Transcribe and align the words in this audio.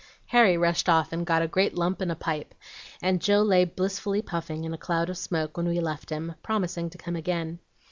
"Harry 0.29 0.57
rushed 0.57 0.89
off 0.89 1.13
and 1.13 1.27
got 1.27 1.43
a 1.43 1.47
great 1.47 1.75
lump 1.75 2.01
and 2.01 2.11
a 2.11 2.15
pipe, 2.15 2.55
and 3.03 3.21
Joe 3.21 3.43
lay 3.43 3.65
blissfully 3.65 4.23
puffing, 4.23 4.63
in 4.63 4.73
a 4.73 4.75
cloud 4.79 5.11
of 5.11 5.17
smoke, 5.19 5.55
when 5.57 5.67
we 5.67 5.79
left 5.79 6.09
him, 6.09 6.33
promising 6.41 6.89
to 6.89 6.97
come 6.97 7.15
again. 7.15 7.59